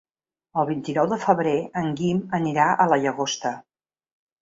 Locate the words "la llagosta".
2.97-3.57